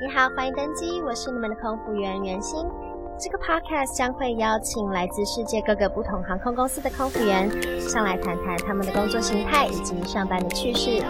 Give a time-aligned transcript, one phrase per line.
[0.00, 2.64] 你好，欢迎登机，我是你们的空服员袁心。
[3.18, 7.46] 这个 podcast 将会邀请来自世界各个不同航空公司的空服员
[7.78, 11.04] 上来谈谈他们的工作形态以及上班的趣事。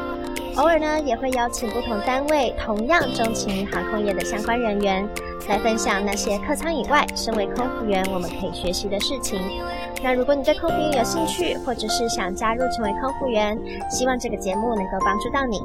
[0.57, 5.09] 偶尔呢，也会邀请不同单位同样钟情航空业的相关人员
[5.49, 9.41] 来分享那些客舱以外，身为空服员我们可以学习的事情。
[10.03, 13.57] 那如果你对空服员有兴趣，或者是想加入成为空服员，
[13.89, 15.63] 希望这个节目能够帮助到你。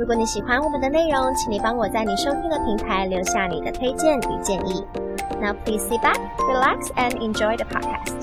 [0.00, 4.82] 如果你喜欢我们的内容，请你帮我在你收听的平台留下你的推荐与建议。
[5.38, 8.16] Now please sit back, relax, and enjoy the podcast.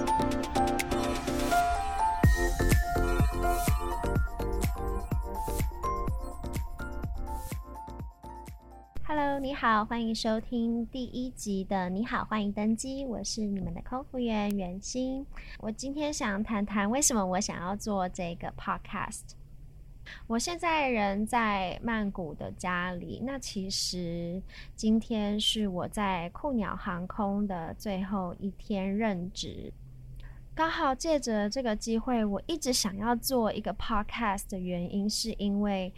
[9.07, 15.23] Hello，你好，欢迎收听第一集的你好，欢迎登机，我是你们的空服员袁心。
[15.59, 19.37] 我今天想谈谈为什么我想要做这个 podcast。
[20.27, 23.21] 我现在人在曼谷的家里。
[23.25, 24.41] 那其实
[24.75, 29.71] 今天是我在酷鸟航空的最后一天任职，
[30.55, 35.93] 刚好借着这个机会，我一直想要做一个 podcast 的原因，是因为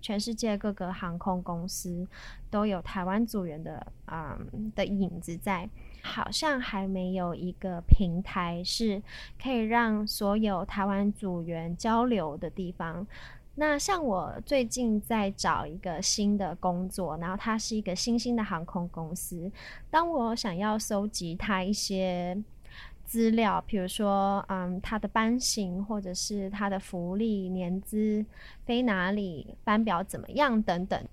[0.00, 2.06] 全世界各个航空公司
[2.50, 5.68] 都有台湾组员的嗯的影子在，
[6.02, 9.00] 好像还没有一个平台是
[9.40, 13.06] 可以让所有台湾组员交流的地方。
[13.54, 19.50] 那像我最近在找一个新的工作，然后它是一个新兴的航空公司。
[19.90, 22.42] 当我想要搜集它一些
[23.04, 28.24] 资料，比如说，嗯，它的班型，或者是它的福利、年资、
[28.64, 31.04] 飞哪里、班表怎么样等等。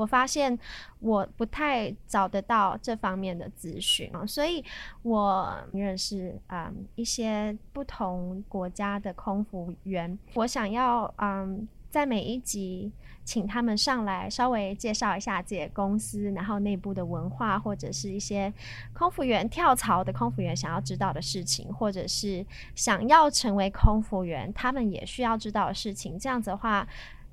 [0.00, 0.58] 我发现
[1.00, 4.64] 我不太找得到这方面的资讯啊，所以
[5.02, 12.90] 我认识嗯一些不同国家的空服员，我想要嗯在每一集
[13.26, 18.50] 请他们上来稍微介绍一下自己公司，然后内部的文化，或者是一些
[18.94, 26.18] 空服员跳槽的空服员想要知道的事情，或者是想要成为空服员他们也需要知道的事情。
[26.18, 26.88] 这样子的话。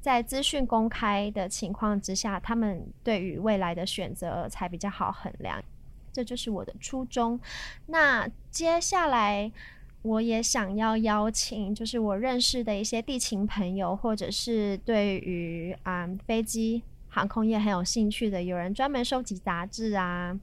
[0.07, 5.61] 在资讯公开的情况之下，他们对于未来的选择才比较好衡量。
[6.13, 7.37] 这就是我的初衷。
[7.87, 9.51] 那接下来，
[10.03, 20.39] 我也想要邀请，就是我认识的一些地勤朋友，或者是对于啊、嗯、飞机航空业很有兴趣的，有人专门收集杂志啊。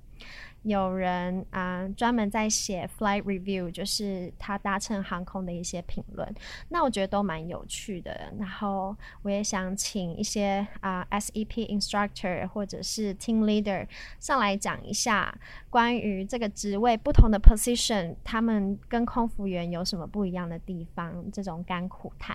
[0.64, 6.34] 有人啊，专门在写 flight review，就是他搭乘航空的一些评论，
[6.70, 8.32] 那我觉得都蛮有趣的。
[8.38, 13.86] 然后我也想请一些啊 SEP instructor 或者是 team leader
[14.18, 15.36] 上来讲一下
[15.68, 22.34] 关于这个职位不同的 position，他们跟空服员有什么不一样的地方，这种甘苦谈，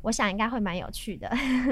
[0.00, 1.30] 我想应该会蛮有趣的。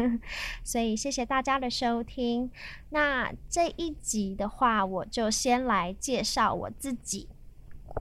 [0.63, 2.51] 所以谢谢大家的收听。
[2.91, 5.94] 那这一集的话，我就先来。
[5.95, 7.29] 介绍我自己。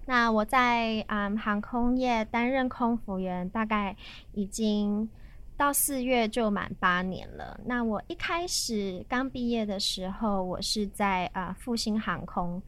[0.05, 3.95] 那我在嗯航空业担任空服员，大概
[4.33, 5.07] 已经
[5.55, 7.59] 到四月就满八年了。
[7.65, 12.61] 那我一开始刚毕业的时候，我是在啊复兴航空，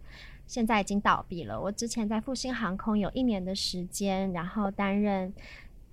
[0.47, 1.59] 现在已经倒闭了。
[1.59, 5.33] 我之前在复兴航空有一年的时间，然后担任。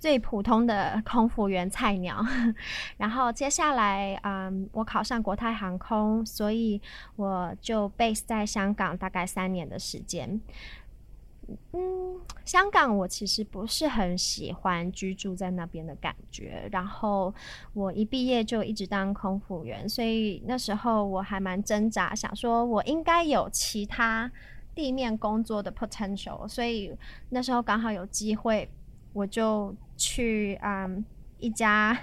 [0.02, 2.20] 最普通的空服员菜鸟，
[2.98, 6.82] 然后接下来，嗯，我考上国泰航空，所以
[7.14, 10.40] 我就 base 在香港大概三年的时间。
[11.72, 17.32] 嗯，香港我其实不是很喜欢居住在那边的感觉，然后
[17.72, 24.28] 我一毕业就一直当空服员，所以那时候我还蛮挣扎，想说我应该有其他
[24.74, 26.92] 地面工作的 potential，所以
[27.28, 28.68] 那时候刚好有机会。
[29.14, 31.04] 我就去嗯
[31.38, 31.96] 一家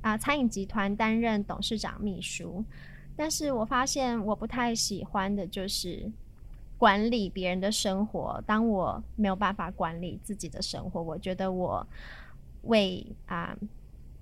[0.00, 2.64] 啊餐饮集团担任董事长秘书，
[3.14, 6.10] 但是我发现我不太喜欢的就是
[6.76, 8.42] 管理别人的生活。
[8.44, 11.86] 当我没有办法管理自己的生活，我觉得我
[12.62, 13.56] 为啊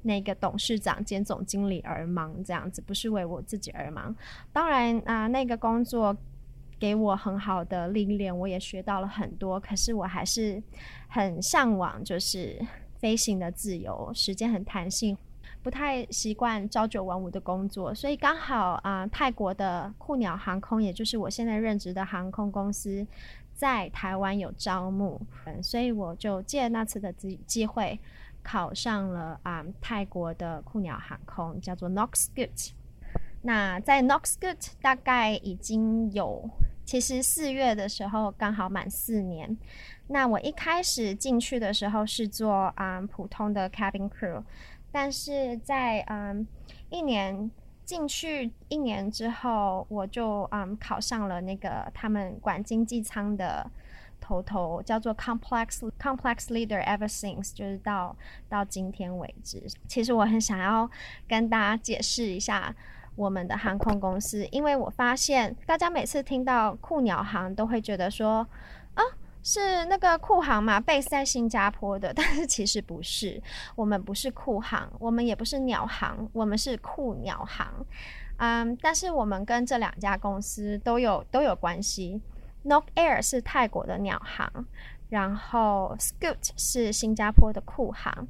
[0.02, 4.14] 那个董事长兼总经理而忙，这样子不是为我自己而忙。
[4.52, 6.14] 当然啊，那个工作。
[6.76, 9.58] 给我很好的历练，我也学到了很多。
[9.58, 10.62] 可是我还是
[11.08, 12.60] 很向往，就是
[12.98, 15.16] 飞行的自由，时间很弹性，
[15.62, 17.94] 不太习惯朝九晚五的工作。
[17.94, 23.06] 所以刚好啊、泰国的酷鸟航空，也就是我现在任职的航空公司，
[23.54, 27.98] 在台湾有招募，嗯，所以我就借那次的机机会，
[28.42, 32.70] 考上了啊、泰国的酷鸟航空，叫做 NokScoot。
[33.42, 36.48] 那在 NokScoot 大概已经有，
[36.86, 39.56] 其实四月的时候刚好满四年。
[40.08, 44.42] 那我一开始进去的时候是做嗯普通的 cabin crew，
[44.92, 46.46] 但是在嗯
[46.90, 47.50] 一年
[47.86, 53.70] 进去一年之后，我就嗯考上了那个他们管经济舱的
[54.20, 58.14] 头头，叫做 Complex Complex Leader ever since，就是到
[58.50, 59.62] 到今天为止。
[59.88, 60.88] 其实我很想要
[61.26, 62.74] 跟大家解释一下
[63.16, 68.46] 我们的航空公司，因为我发现大家每次听到酷鸟航都会觉得说。
[69.44, 73.40] 是那个酷航嘛，base 在新加坡的， 但是其实不是，
[73.76, 77.86] 我们不是酷航，我们也不是鸟航，我们是酷鸟航，
[78.38, 82.20] 嗯，但是我们跟这两家公司都有都有关系。
[82.64, 84.50] Nok Air 是泰国的鸟航，
[85.10, 88.26] 然后 Scoot 是新加坡的酷航，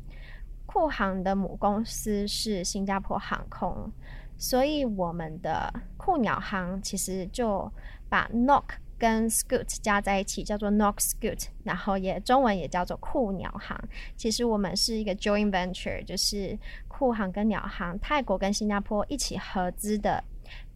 [0.66, 3.92] 酷航的母公司是新加坡航空，
[4.36, 7.70] 所以我们的酷鸟航其实就
[8.08, 8.64] 把 Nok
[8.98, 13.78] 跟 Scoot 加在一起叫做 Nok Scoot，然后也中文也叫做酷鸟航。
[14.16, 16.58] 其实我们是一个 joint venture，就是
[16.88, 20.22] 酷航跟鸟航，泰国跟新加坡一起合资的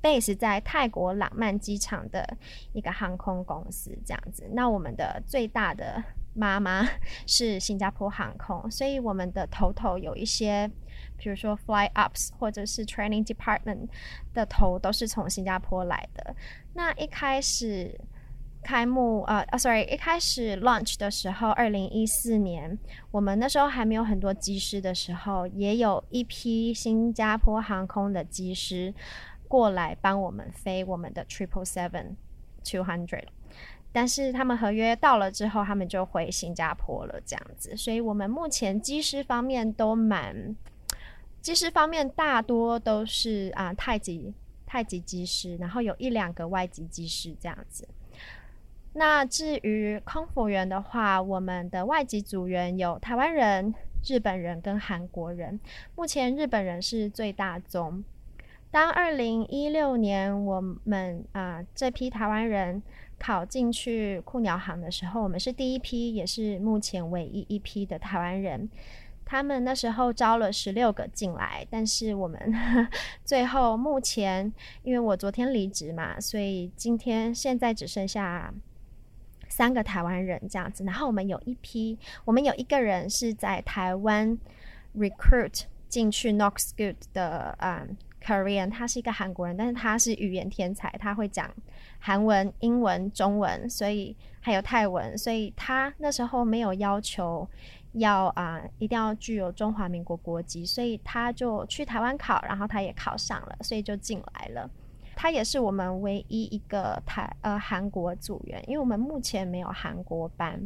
[0.03, 2.37] ，base 在泰国朗曼机场的
[2.73, 4.49] 一个航空公司这样子。
[4.53, 6.03] 那我们的最大的
[6.35, 6.87] 妈妈
[7.27, 10.71] 是新加坡航空，所以我们的头头有一些，
[11.19, 13.89] 比如说 fly ups 或者是 training department
[14.33, 16.35] 的头都是从新加坡来的。
[16.75, 18.01] 那一开始
[18.63, 22.79] 开幕，呃，啊，sorry，一开始 launch 的时候，二零一四年，
[23.11, 28.93] 我们那时候还没有很多机师的时候，也有一批新加坡航空的机师
[29.47, 32.17] 过来帮我们飞我们的 triple seven
[32.65, 33.25] two hundred，
[33.93, 40.55] 但是他们合约到了之后，他们就回新加坡了，这样子，所以我们目前机师方面都蛮，
[41.49, 44.35] 技师方面大多都是啊太极。
[44.67, 47.89] 太极技师，然后有一两个外籍技师这样子。
[48.93, 53.75] 那至于空服员的话，我们的外籍组员有台湾人、
[54.07, 55.59] 日本人跟韩国人。
[55.97, 58.05] 目前日本人是最大宗。
[58.71, 62.83] 当二零一六年我们啊、这批台湾人
[63.19, 68.69] 考进去酷鸟行的时候，我们是第一批，也是目前唯一一批的台湾人。
[69.31, 72.41] 他们那时候招了十六个进来，但是我们
[73.27, 74.51] 最后目前，
[74.83, 78.51] 因为我昨天离职嘛，所以今天现在只剩下
[79.51, 80.83] 三个台湾人这样子。
[80.83, 84.39] 然后我们有一批，我们有一个人是在台湾
[84.97, 91.51] recruit 进去 Nok Scoot 的，嗯，Korean，他是一个韩国人，但是他是语言天才，他会讲
[91.99, 97.49] 韩文、英文、中文，所以还有泰文，所以他那时候没有要求。
[97.93, 104.71] 要啊、一定要具有中华民国国籍，所以他就去台湾考，然后他也考上了，所以就进来了。
[105.17, 110.61] 他也是我们唯一一个台呃韩国组员，因为我们目前没有韩国班。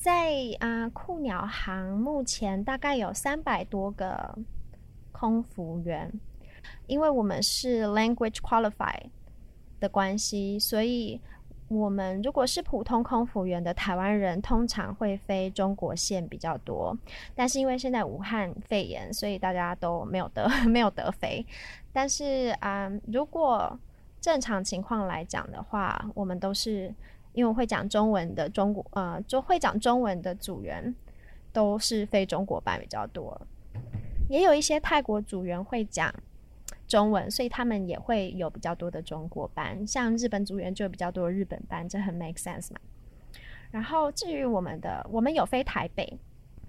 [0.00, 4.38] 在啊、酷鸟航目前大概有三百多个
[5.12, 6.10] 空服员，
[6.86, 9.10] 因为我们是 language qualified
[9.78, 11.20] 的关系，所以。
[11.68, 16.98] 我们如果是普通空服员的台湾人，通常会飞中国线比较多。
[17.32, 21.46] 但是因为现在武汉肺炎，所以大家都没有得 没有得飞。
[21.92, 23.78] 但是啊、如果
[24.20, 26.92] 正常情况来讲的话，我们都是
[27.32, 30.94] 因为会讲中文的中国呃，就会讲中文的组员
[31.52, 33.40] 都是非中国班比较多，
[34.28, 36.14] 也有一些泰国组员会讲。
[36.86, 42.80] 中文，所以他们也会有比较多的中国班，像日本组员就比较多日本班，这很 make sense 嘛。
[43.70, 46.18] 然后至于我们的，我们有飞台北，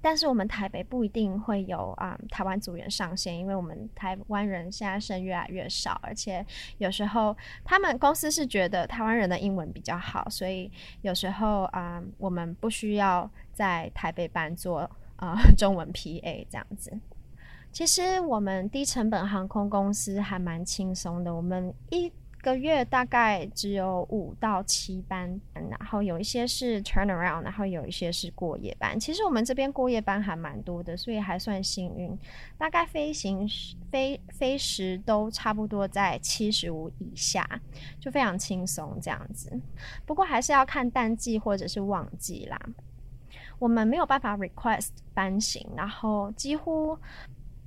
[0.02, 6.46] 但是我们台北不一定会有啊、台湾组员上线，因为我们台湾人现在生越来越少，而且
[6.80, 16.92] 有时候他们公司是觉得台湾人的英文比较好，所以有时候啊、我们不需要在台北班做啊、 中文 PA 这样子。
[17.72, 29.00] 其实我们低成本航空公司还蛮轻松的，我们一个月大概只有五到七班，然后有一些是 turnaround，然后有一些是过夜班。
[29.00, 32.18] 其实我们这边过夜班还蛮多的，所以还算幸运。
[32.58, 33.48] 大概飞行
[33.92, 37.48] 飞飞时都差不多在七十五以下，
[38.00, 39.52] 就非常轻松这样子。
[40.06, 42.60] 不过还是要看淡季或者是旺季啦。
[43.60, 46.98] 我们没有办法 request 班型，然后几乎。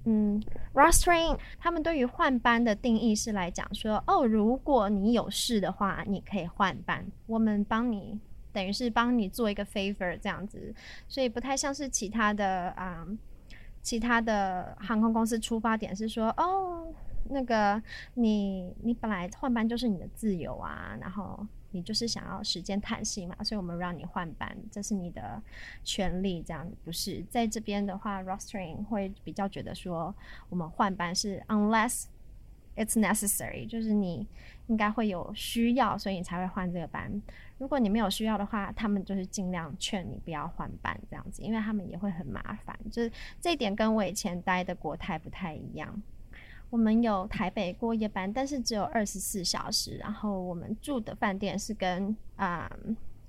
[0.04, 0.42] 嗯
[0.75, 8.20] ，rostering 他们对于换班的定义是来讲说，哦，如果你有事的话，你可以换班，我们帮你，
[8.52, 10.75] 等于是帮你做一个 favor 这样子，
[11.08, 13.06] 所以不太像是其他的啊、
[13.82, 16.87] 其他的航空公司出发点是说，哦，
[17.30, 17.82] 那个
[18.14, 21.46] 你你本来换班就是你的自由啊，然后。
[21.75, 25.43] 你就是想要时间弹性嘛，所以我们让你换班，这是你的
[25.83, 26.40] 权利。
[26.40, 30.14] 这样不是在这边的话，rostering 会比较觉得说，
[30.49, 32.04] 我们换班是 unless
[32.76, 34.25] it's necessary，就是你
[34.69, 37.21] 应该会有需要，所以你才会换这个班。
[37.59, 42.78] 如果你没有需要的话，他们就是尽量劝你不要换班这样子，因为他们也会很麻烦。
[42.93, 46.02] 就是这一点跟我以前待的国泰不太一样。
[46.75, 49.97] 我们有台北过夜班，但是只有二十四小时。
[49.99, 52.69] 然后我们住的饭店是跟啊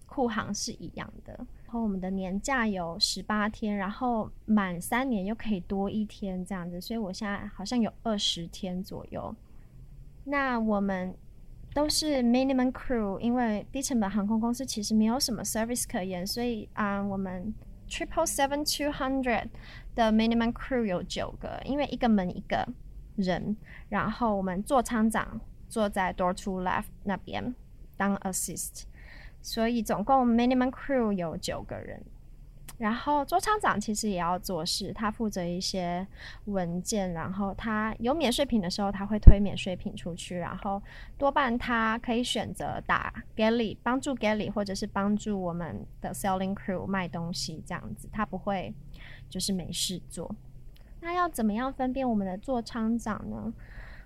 [0.08, 1.36] 酷航是一样的。
[1.64, 6.82] 然后我们的年假有十八天，然后满三年又可以多一天这样子。
[6.82, 9.36] 所以我现在好像有二十天左右。
[10.24, 11.16] 那我们
[11.72, 17.54] 都是 minimum crew，因为低成本航空公司其实没有什么 service 可言，所以啊，我们
[17.88, 19.50] triple seven two hundred
[19.94, 22.68] 的 minimum crew 有九个，因为一个门一个。
[23.16, 23.56] 人，
[23.90, 27.54] 然后我们座舱长坐在 door to left 那边
[27.98, 28.84] 当 assist，
[29.42, 32.04] 所以总共 minimum crew 有九个人。
[32.78, 36.06] 然后座舱长其实也要做事，他负责一些
[36.44, 40.84] 文件，然后他有免税品的时候，他会推免税品出去，然后
[41.18, 48.74] 多半他可以选择打 galley 帮助 galley 或者是帮助我们的 selling crew 卖东西这样子，他不会
[49.30, 50.36] 就是没事做。
[51.06, 53.54] 那要怎么样分辨我们的座舱长呢？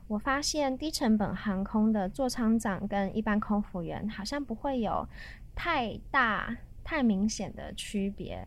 [0.09, 5.07] 我发现低成本航空的座舱长跟一般空服员好像不会有
[5.55, 8.45] 太大、太明显的区别。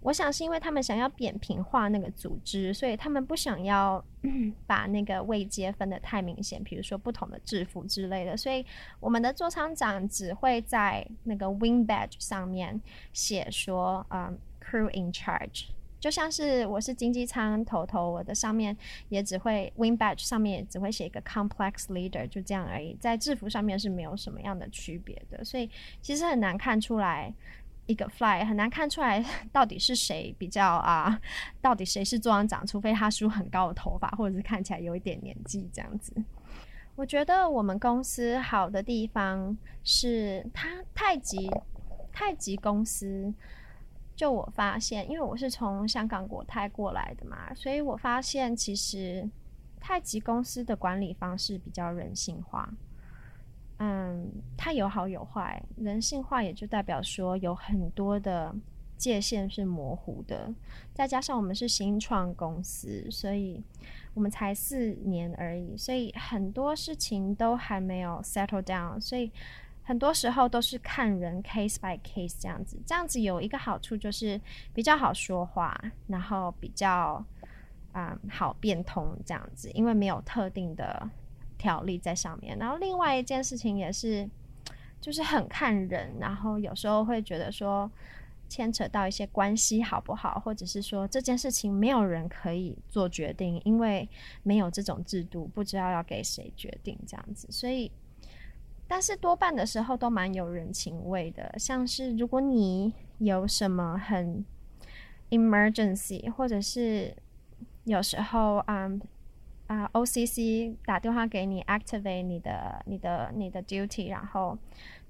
[0.00, 4.02] 我想是因为他们想要扁平化那个组织，所以他们不想要
[4.64, 8.36] 把那个位阶分得太明显，比如说不同的制服之类的。
[8.36, 8.64] 所以
[9.00, 12.80] 我们的座舱长只会在那个 wing badge 上面
[13.12, 15.70] 写说，嗯，crew in charge。
[16.00, 18.76] 就像是我是经济舱头头，我的上面
[19.08, 25.68] 也只会 Win Badge 上面也只会写一个 complex leader，就这样而已，在制服上面是没有什么样的区别的，所以
[26.00, 27.34] 其实很难看出来
[27.86, 31.20] 一个 fly 很难看出来 到底是谁比较啊，
[31.60, 36.12] 到底谁是座舱长，除非他梳很高的头发，或者是看起来有一点年纪这样子。
[36.94, 41.50] 我觉得我们公司好的地方是它太极
[42.12, 43.32] 太极公司。
[44.18, 49.30] 就我发现，因为我是从香港国泰过来的嘛，所以我发现其实
[49.78, 52.68] 太极公司的管理方式比较人性化。
[53.76, 58.52] 嗯，它有好有坏，人性化也就代表说有很多的
[58.96, 60.52] 界限是模糊的，
[60.92, 63.62] 再加上我们是新创公司，所以
[64.14, 69.30] 我们才四年而已，所以很多事情都还没有 settle down，所以。
[69.88, 74.38] 很多时候都是看人 case by case 这样子，这样子有一个好处就是
[74.74, 75.74] 比较好说话，
[76.08, 77.24] 然后比较
[77.92, 81.08] 啊、嗯、好变通这样子，因为没有特定的
[81.56, 82.58] 条例在上面。
[82.58, 84.28] 然后另外一件事情也是，
[85.00, 87.90] 就是很看人，然后有时候会觉得说
[88.46, 94.06] 牵扯到一些关系好不好，或者是说这件事情没有人可以做决定，因为
[94.42, 97.90] 没有这种制度，不知道要给谁决定这样子，所以。
[98.88, 104.44] 但是多半的时候都蛮有人情味的，像是如果你有什么很
[105.30, 107.14] emergency，或者是
[107.84, 108.90] 有时候啊
[109.66, 114.56] 啊、OCC 打电话给你 activate 你的你的你的 duty，然后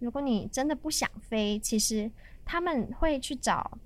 [0.01, 2.11] 如果你真的不想飞，其实
[2.45, 3.79] 他们会去找。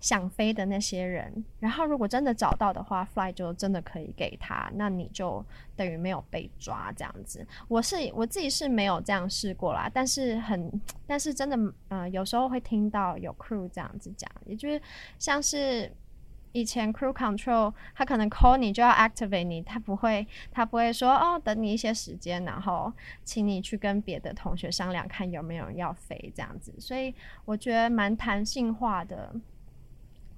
[0.00, 7.44] 想飞的那些人，然后如果真的找到的话，fly 就真的可以给他，那你就等于没有被抓这样子。
[7.66, 14.80] 我是我自己是没有这样试过啦，但是很，但是真的，呃，有时候会听到有 crew 这样子讲，也就是
[15.18, 15.92] 像是
[16.52, 22.92] 以前 crew control，他可能 call 你就要 activate 你，他不会，他不会说哦，等你一些时间，然后
[23.24, 26.72] 请你去跟别的同学商量，看有没有人要飞这样子。
[26.78, 27.12] 所以
[27.44, 29.34] 我觉得蛮弹性化的。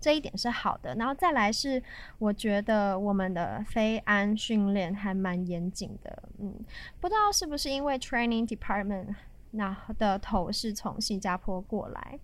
[0.00, 1.82] 这一点是好的，然后再来是，
[2.18, 6.54] 我觉得我们的飞安训练还蛮严谨的，嗯，
[6.98, 9.14] 不知道是不是因为 training department
[9.50, 12.18] 那的头是从新加坡过来，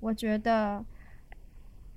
[0.00, 0.84] 我觉得，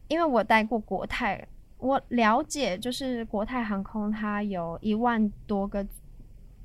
[0.08, 1.48] 因为我待过国泰，
[1.79, 5.84] 我了解就是国泰航空它有一万多个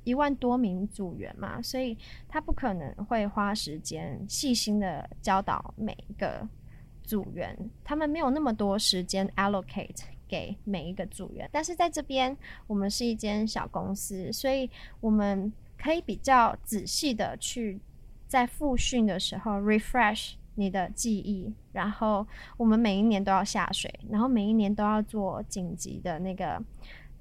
[0.03, 6.47] 一万多名组员嘛，所以他不可能会花时间细心的教导每一个。
[7.11, 7.53] 组员
[7.83, 12.37] 他们没有那么多时间 allocate 给每一个组员，但是在这边
[12.67, 14.69] 我们是一间小公司，所以
[15.01, 17.81] 我们可以比较仔细的去
[18.29, 22.25] 在复训的时候 refresh 你的记忆，然后
[22.55, 26.63] 我们每一年都要下水，然后每一年都要做紧急的那个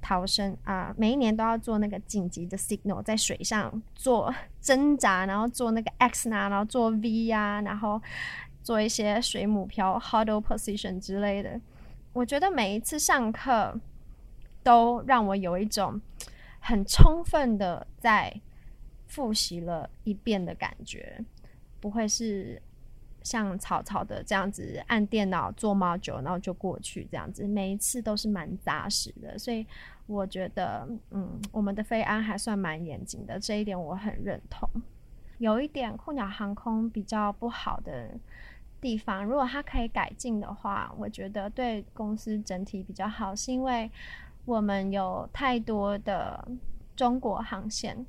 [0.01, 8.01] 逃生啊，每一年都要做那个紧急的 signal，在水上做挣扎，然后做那个 X 拿，然后做 V 呀，然后。
[8.63, 11.61] 做一些水母漂 huddle position 之类的，
[12.13, 13.79] 我觉得每一次上课
[14.63, 16.01] 都让我有一种
[16.61, 18.41] 很充分的在
[19.07, 21.25] 复习了一遍的感觉，
[21.81, 22.61] 不会是
[23.23, 29.39] 像草草的这样子按电脑做 module，然后就过去这样子，每一次都是蛮扎实的。
[29.39, 29.67] 所以
[30.07, 34.69] 我觉得，嗯，我们的飞安还算蛮严谨的，这一点我很认同。
[35.39, 38.11] 有一点酷鸟航空比较不好的
[38.81, 43.91] 地方，如果它可以改进的话，我觉得对公司整体比较好，是因为
[44.45, 46.49] 我们有太多的
[46.97, 48.07] 中国航线，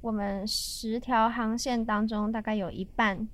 [0.00, 3.28] 我们十条航线当中大概有一半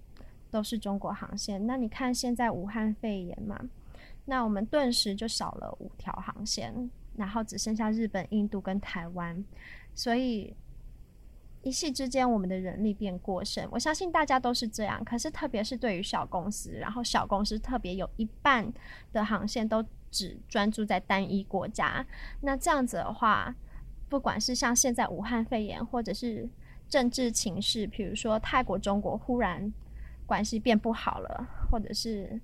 [0.50, 1.66] 都是中国航线。
[1.66, 3.61] 那你看现在武汉肺炎嘛，
[4.25, 9.45] 那我们顿时就少了五条航线，然后只剩下日本、印度跟台湾，
[9.95, 10.55] 所以。
[11.66, 15.04] 一夕之间，我们的人力变过剩，我相信大家都是这样。
[15.04, 18.73] 可是，特别是对于小公司，然后小公司特别有一半
[19.12, 22.06] 的航线都只专注在单一国家，
[22.42, 23.52] 那这样子的话，
[24.08, 26.49] 不管是像现在武汉肺炎，或者是
[26.88, 29.73] 政治情势，比如说泰国、中国忽然
[30.25, 32.40] 关系变不好了，或者是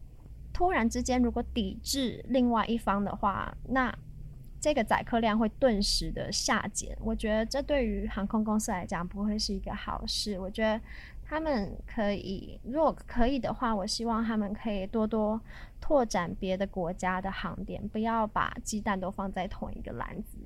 [0.53, 3.97] 突然之间如果抵制另外一方的话，那。
[4.63, 10.39] 这个载客量会顿时的下减，我觉得这对于航空公司来讲不会是一个好事。
[10.39, 10.81] 我觉得
[11.25, 15.41] 他们可以，如果可以的话，我希望他们可以多多
[15.81, 20.39] 拓展别的国家的航点，不要把鸡蛋都放在同一个篮子。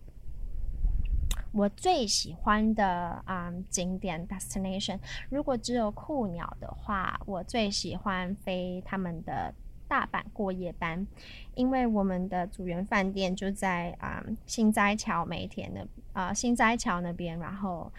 [1.53, 9.53] 我最喜欢的啊、景点 destination，如果只有酷鸟的话，我最喜欢飞他们的。
[9.89, 11.07] 大阪过夜班，
[11.55, 17.93] 因为我们的组员饭店就在啊、嗯、心斋桥梅田的啊新斋桥那边，然后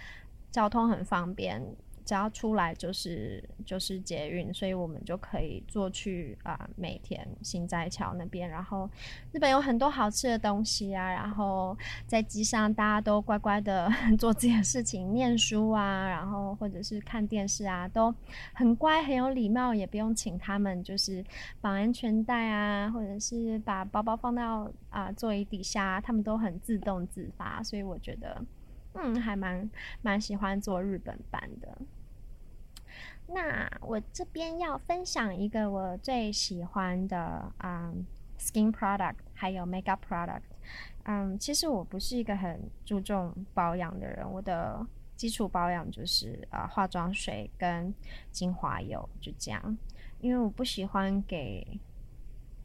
[0.51, 1.61] 交通很方便。
[2.07, 8.49] 只要出来就是就是捷运，所以我们就可以坐去啊、呃、梅田心斋桥那边。
[8.49, 8.89] 然后
[9.33, 18.15] 日本有很多好吃的东西啊，然后在机上大家都乖乖的 做自己的事情，念书啊，然后或者是看电视啊，都
[18.53, 21.21] 很乖很有礼貌，也不用请他们就是
[21.59, 28.41] 绑安全带啊，或者是把包包放到啊、座椅底下，他们都很自动自发，所以我觉得
[28.93, 29.69] 嗯还蛮
[30.01, 31.77] 蛮喜欢坐日本班的。
[33.27, 38.05] 那我这边要分享一个我最喜欢的嗯
[38.39, 40.41] skin product，还有 makeup product。
[41.03, 44.85] 嗯，其实我不是一个很注重保养的人，我的
[45.15, 47.93] 基础保养就是啊化妆水跟
[48.31, 49.77] 精华油，就这样，
[50.19, 51.79] 因为我不喜欢给。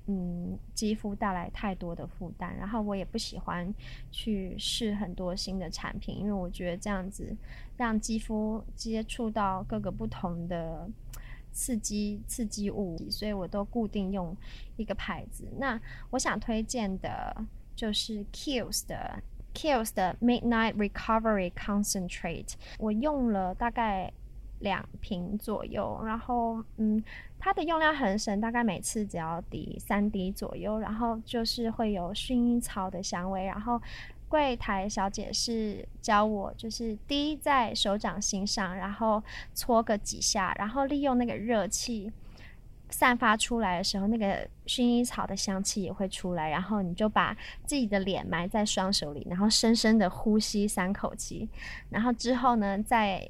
[0.07, 3.73] 嗯，肌肤带来太多的负担，然后我也不喜欢
[4.11, 7.37] 去试很多新的产品，因为我觉得这样子
[7.77, 10.88] 让肌肤接触到各个不同的
[11.53, 14.37] 刺激刺激物，所以我都固定用
[14.77, 15.47] 一个牌子。
[15.59, 17.37] 那我想推荐的
[17.77, 19.23] 就是 Kiehl's 的
[19.55, 24.12] Kiehl's 的 Midnight Recovery Concentrate，我用了大概
[24.62, 27.03] 两瓶左右，然后嗯，
[27.37, 33.81] 它的用量很省，大概每次只要滴三滴左右，然后就是会有薰衣草的香味，然后
[34.29, 39.20] 柜台小姐是教我就是滴在手掌心上，然后
[39.53, 42.12] 搓个几下，然后利用那个热气
[42.88, 51.48] 散发出来的时候，那个薰衣草的香气也会出来，然后你就把自己的脸埋在双手里，然后深深的呼吸三口气，
[51.90, 53.29] 然后之后呢再。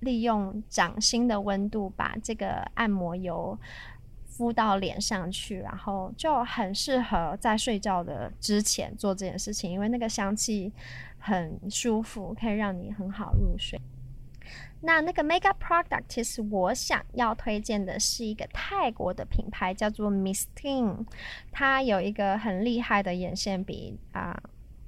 [0.00, 3.58] 利用掌心的温度把这个按摩油
[4.26, 10.72] 敷到脸上去，然后就很适合在睡觉的之前做这件事情，因为那个香气
[11.18, 13.80] 很舒服，可以让你很好入睡。
[14.82, 21.04] 那那个 makeup product，其实我想要推荐的是一个泰国的品牌，叫做 Mistine，
[21.50, 24.40] 它有一个很厉害的眼线笔啊，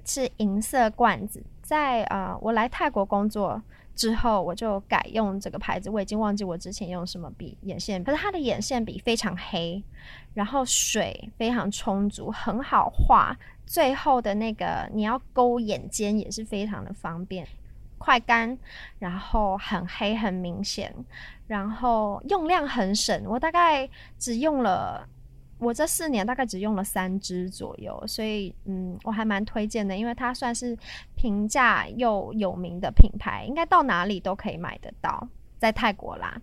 [0.04, 1.42] 是银色罐子。
[1.60, 3.60] 在啊，我来泰国工作。
[4.00, 9.84] 之后我就改用这个牌子，我已经忘记我之前用什么笔眼线笔，可是它的眼线笔非常黑，
[10.32, 13.36] 然后水非常充足，很好画。
[13.66, 17.46] 最后的那个你要勾眼尖也是非常的方便，
[17.98, 18.56] 快干，
[18.98, 20.94] 然后很黑很明显，
[21.46, 23.86] 然后用量很省，我大概
[24.18, 25.06] 只用了。
[25.60, 30.76] 我这四年大概只用了三支左右，所以嗯，我还蛮推荐的，因为它算是
[31.14, 36.40] 平价又有名的品牌，应该到哪里都可以买得到，在泰国啦。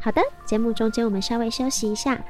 [0.00, 2.20] 好的，节目中间我们稍微休息一下。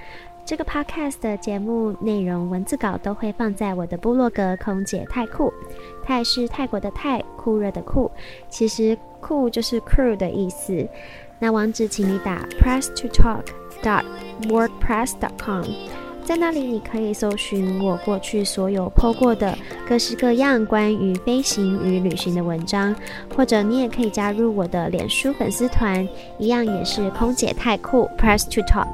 [0.45, 5.53] 这个 podcast 的节目内容文字稿都会放在我的部落格“空姐泰酷”，
[6.03, 8.11] 泰是泰国的泰，酷热的酷，
[8.49, 10.89] 其实酷就是 crew 的意思。
[11.39, 13.45] 那网址请你打 press to talk
[13.83, 14.05] dot
[14.49, 15.65] wordpress dot com。
[16.23, 19.57] 在那里，你可以搜寻我过去所有 po 过的
[19.89, 22.95] 各式各样关于飞行与旅行的文章，
[23.35, 26.07] 或者你也可以加入我的脸书粉丝团，
[26.39, 28.87] 一样也是空姐太酷 Press to Talk。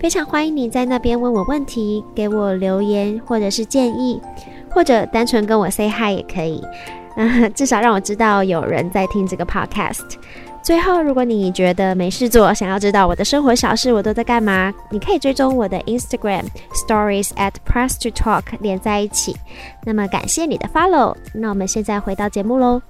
[0.00, 4.20] 非常欢迎你在那边问我问题，给我留言或者是建议，
[4.68, 6.60] 或者单纯跟我 say hi 也可以。
[7.16, 10.16] 嗯，至少让我知道有人在听这个 podcast。
[10.66, 19.36] 最后，如果你觉得没事做，想要知道我的生活小事，我都在干嘛，你可以追踪我的 Instagram Stories at Press to Talk 连在一起。
[19.84, 22.82] 那么感谢你的 follow，那我们现在回到节目喽。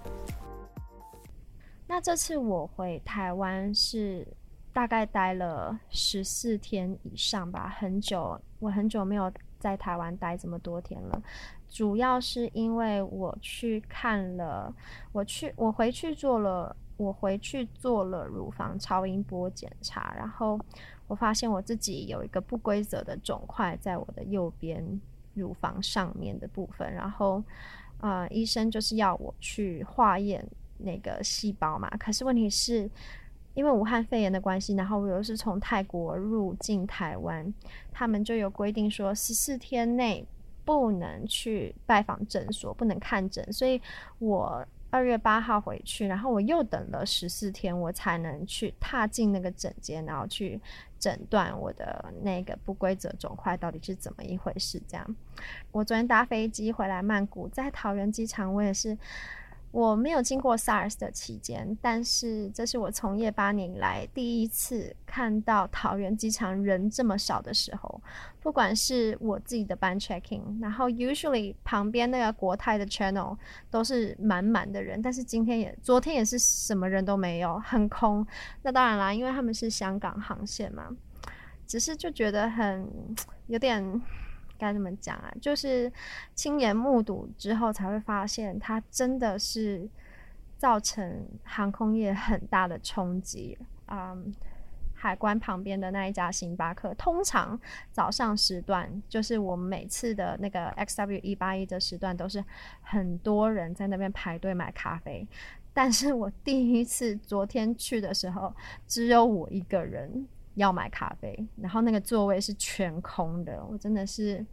[1.86, 4.26] 那这次我回台湾是
[4.72, 11.22] 大概待了十四天以上吧，很久，我很久没有在台湾待这么多天了。
[11.68, 14.74] 主要是因为我去看了，
[15.12, 16.74] 我去，我回去做了。
[16.96, 20.58] 我回去做了乳房超音波检查，然后
[21.06, 24.82] 我发现我自己有一个不规则的肿块在我的右边
[25.34, 27.42] 乳房上面的部分，然后、
[28.00, 30.42] 呃，医生就是要我去化验
[30.78, 31.88] 那个细胞嘛。
[31.98, 32.90] 可是问题是，
[33.52, 37.52] 因为武汉肺炎的关系，然后我又是从泰国入境台湾，
[37.92, 40.26] 他们就有规定说十四天内
[40.64, 43.78] 不能去拜访诊所，不能看诊，所以
[44.18, 44.66] 我。
[44.96, 50.58] 二月八号回去，然后我又等了十四天，我才能去踏进那个诊间，然后去
[50.98, 54.82] 诊断我的那个不规则肿块到底是怎么一回事。
[54.88, 55.16] 这样，
[55.70, 58.96] 我昨天搭飞机回来曼谷，在桃园机场，我也是。
[59.76, 68.00] 我没有经过 SARS 的期间，但是这是我从业八年以来第一次看到桃园机场人这么少的时候。
[68.40, 73.36] 不管是我自己的班 checking，然后 usually 旁边那个国泰的 channel
[73.70, 78.26] 都是满满的人，但是今天也昨天也是什么人都没有，很空。
[78.62, 80.88] 那当然啦，因为他们是香港航线嘛，
[81.66, 82.88] 只是就觉得很
[83.48, 84.00] 有点。
[84.58, 85.32] 该怎么讲啊？
[85.40, 85.92] 就是
[86.34, 89.88] 亲眼目睹之后，才会发现它真的是
[90.56, 93.56] 造成航空业很大的冲击。
[93.88, 94.34] 嗯，
[94.94, 97.60] 海关旁边的那一家星巴克，通常
[97.92, 102.44] 早上时段，就是我们每次的那个 XW 一八一的时段，都是
[102.80, 105.26] 很多人在那边排队买咖啡。
[105.72, 108.54] 但是我第一次昨天去的时候，
[108.86, 110.26] 只有我一个人。
[110.56, 114.44] 要买咖啡，然后那个座位是全空的，我真的是，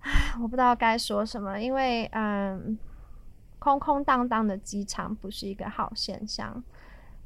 [0.00, 2.78] 唉，我不知道该说什么，因为嗯，
[3.58, 6.62] 空空荡荡的机场不是一个好现象。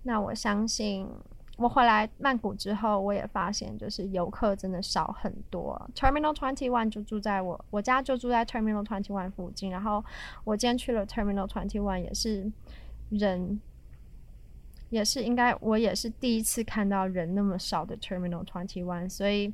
[0.05, 1.07] 那我相信，
[1.57, 5.91] 我回来曼谷之后，我也发现，就是游客真的少很多。
[5.95, 10.05] Terminal Twenty One 就住在我我家，就住在 Terminal Twenty One 附近，然后
[10.45, 12.51] 我今天去了 Terminal Twenty One，也是
[13.11, 13.61] 人。
[14.91, 19.53] 也是应该，我也是第一次看到人那么少的 Terminal Twenty One，所以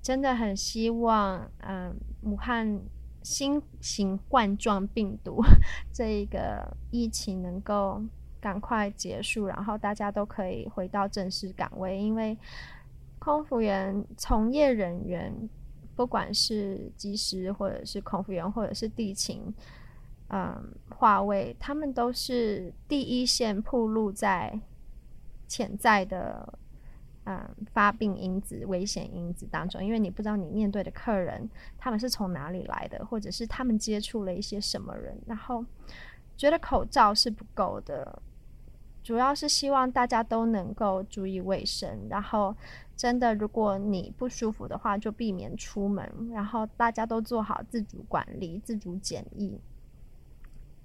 [0.00, 2.80] 真的很希望，嗯，武汉
[3.22, 5.42] 新型冠状病毒
[5.92, 8.00] 这一个疫情能够
[8.40, 12.38] 赶快结束，然后大家都可以回到正式岗位，因为
[13.18, 15.34] 空服员从业人员，
[15.94, 19.52] 不管是机师或者是空服员或者是地勤。
[20.32, 24.60] 嗯，话位他们都是第一线暴露在
[25.48, 26.56] 潜在的
[27.24, 27.40] 嗯
[27.72, 35.64] 发病因子、危险因子当中，因为你不知道你面对的客人他们是从哪里来的，或者是他们接触了一些什么人，然后
[36.36, 38.22] 觉得口罩是不够的，
[39.02, 42.54] 主要是希望大家都能够注意卫生，然后
[42.96, 49.60] 真的如果你不舒服的话，就避免出门，然后大家都做好自主管理、自主检疫。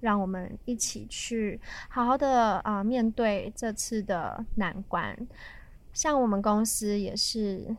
[0.06, 5.18] 让我们一起去好好的啊、面对这次的难关。
[5.94, 7.76] 像我们公司也是，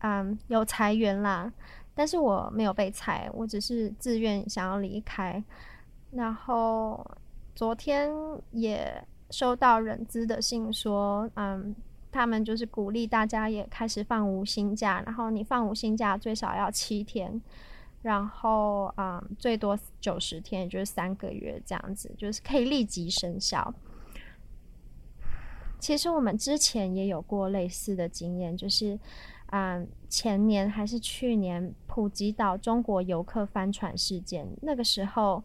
[0.00, 1.50] 嗯，有裁员啦，
[1.94, 5.42] 但是我没有被裁，我只是自愿想要离开。
[6.10, 7.02] 然后
[7.54, 8.10] 昨天
[8.50, 11.74] 也收到人资的信说，嗯，
[12.10, 17.40] 他们就是鼓励大家也开始放无薪假，然后你放无薪假最少要七天。
[18.02, 23.72] 然后，嗯，最多九十天，也就是三个月这样子，就是可以立即生效。
[25.78, 28.98] 其实我们之前也有过类似的经验，就是，
[29.46, 35.42] 嗯，前年还是去年，普吉岛中国游客翻船事件，那个时候。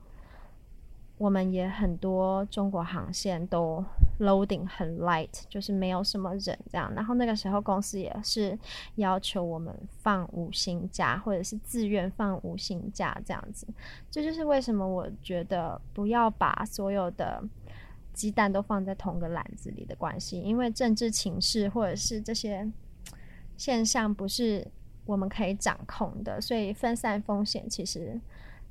[1.18, 3.84] 我们也很多中国航线都
[4.20, 6.94] loading 很 light，就是没有什么人这样。
[6.94, 8.58] 然后那个时候公司也是
[8.96, 13.66] 要求我们放无薪假，或者是自愿放无薪假这样子。
[14.12, 17.44] 这就是为什么我觉得不要把所有的
[18.14, 22.72] 鸡蛋都放在同个篮子里的关系，因为政治情势或者是这些
[23.58, 24.68] 现象不是
[25.06, 28.20] 我们可以掌控的，所以分散风险其实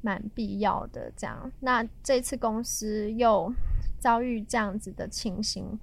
[0.07, 1.13] 蛮必要的。
[1.17, 3.53] 这样，那这次公司又
[3.99, 5.77] 遭遇这样子的情形，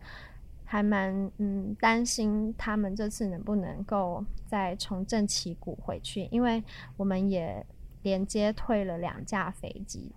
[0.64, 6.64] 还蛮嗯担心他们这次能不能够再重振旗鼓回去，因为
[6.96, 7.66] 我们也
[8.04, 10.14] 连接退了两架飞机。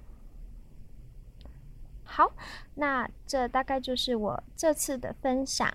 [2.05, 2.33] 好，
[2.77, 5.69] 那这大概就是我这次的分享。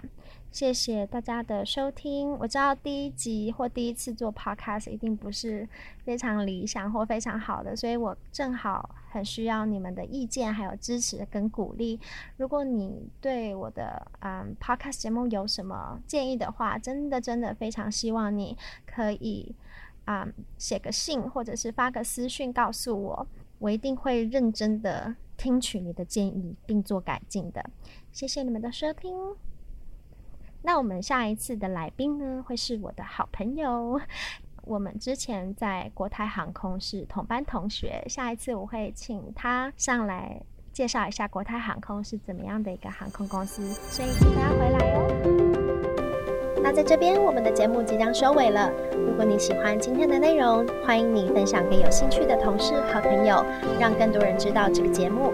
[0.52, 2.32] 谢谢大家的收听。
[2.38, 5.68] 我知道第一集或第一次做 podcast 一定不是
[6.04, 11.98] 非常理想或非常好的，所以我正好很需要你们的意见，还有支持跟鼓励。
[12.36, 19.56] 如果你对我的嗯 podcast 节目有什么建议的话，真的真的非常希望你可以
[20.06, 23.28] 嗯写个信或者是发个私讯告诉我，
[23.60, 27.70] 我一定会认真的听取你的建议并做改进的。
[28.12, 29.16] 谢谢你们的收听。
[30.63, 34.00] 那我们下一次的来宾呢，会是我的好朋友。
[34.63, 40.39] 我们之前在国泰航空是同班同学，下一次我会请他上来
[40.71, 43.67] 介绍一下国泰航空是怎么样的一个航空公司。
[43.89, 45.02] 所以请大家回来哦。
[46.63, 48.71] 那在这边，我们的节目即将收尾了。
[48.93, 53.43] 如果你喜欢今天的内容，欢迎你分享给有兴趣的同事和朋友，
[53.80, 55.34] 让更多人知道这个节目。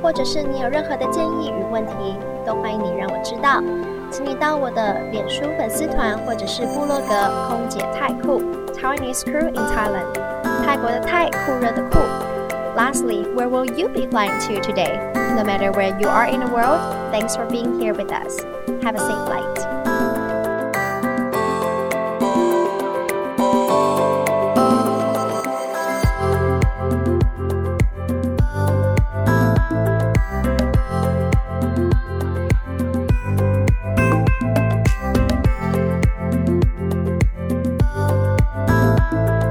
[0.00, 3.60] 或者是你有任何的建议与问题，都欢迎你让我知道。
[4.11, 8.41] 请你到我的脸书粉丝团或者是部落格“空姐泰酷
[8.73, 10.05] ”（Taiwanese Crew in Thailand），
[10.65, 11.99] 泰国的泰，酷热的酷。
[12.75, 14.99] Lastly, where will you be flying to today?
[15.35, 16.79] No matter where you are in the world,
[17.11, 18.39] thanks for being here with us.
[18.81, 19.76] Have a safe flight.